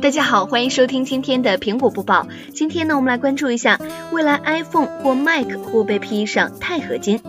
[0.00, 2.26] 大家好，欢迎收听今天的苹果播报。
[2.54, 3.78] 今天呢，我们来关注一下，
[4.12, 7.20] 未来 iPhone 或 Mac 会被披上钛合金。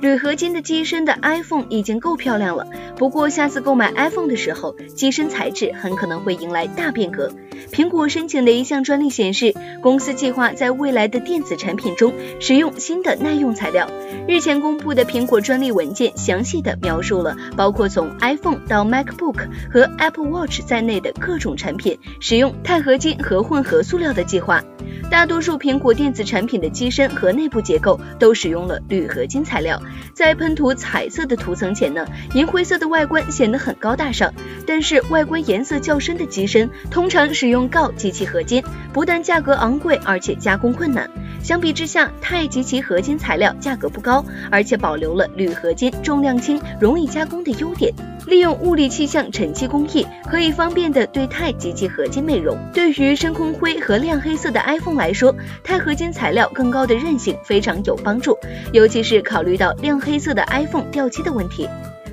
[0.00, 2.66] 铝合金的机身的 iPhone 已经够漂亮了，
[2.96, 7.32] 不过下次购买 iPhone 的时候，机身材质很可能会迎来大变革。
[7.72, 13.90] 苹果申请的一项专利显示，公司计划在未来的电子产品中使用新的耐用材料。
[14.28, 24.62] 日前公布的苹果专利文件详细的描述了包括从 iPhone 到 MacBook 和 Apple Watch 在内的各种产品使用钛合金和混合塑料的计划。
[25.10, 29.80] 大多数苹果电子产品的机身和内部结构都使用了铝合金材料，
[30.12, 34.32] 在喷涂彩色的涂层前呢，银灰色的外观显得很高大上。
[34.66, 41.08] 但是外观颜色较深的机身通常使用锆及其合金，不但价格昂贵，而且加工困难。
[41.42, 47.92] 相比之下，钛及其合金材料价格不高，而且保留了铝合金重量轻、容易加工的优点。
[48.26, 52.58] 利用物理气象沉积工艺，可以方便的对钛及其合金美容。
[52.74, 58.36] 对于深空灰和亮黑色的 iPhone 来说，钛合金材料更高的韧性非常有帮助，
[58.72, 61.66] 尤其是考虑到亮黑色的 iPhone 掉漆的问题。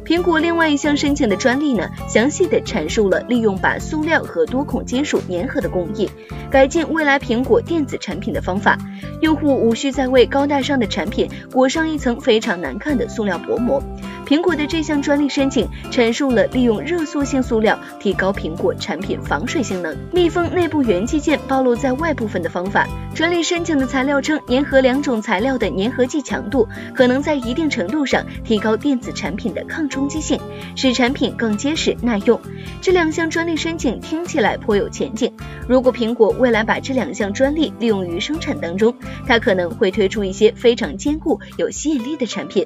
[0.06, 6.08] 苹果另外一项申请的专利呢，详细的阐述了利用把塑料和多孔金属粘合的工艺，
[6.52, 8.78] 改进未来苹果电子产品的方法。
[9.22, 13.81] 用户无需再为高大上的产品裹上一层非常难看的塑料薄膜。
[14.26, 22.88] 苹果的这项专利申请阐述了利用热塑性塑料提高苹果产品防水性能、密封内部元器件暴露在外部分的方法。
[23.14, 30.40] 专利申请的材料称，粘合两种材料的粘合剂强度可能在一定程度上提高电子产品的抗冲击性，
[30.75, 32.40] 使产品更结实耐用。
[32.81, 35.31] 这两项专利申请听起来颇有前景。
[35.68, 38.94] 如果苹果未来把这两项专利利用于生产当中，
[39.28, 42.66] 它可能会推出一些非常坚固、有吸引力的产品。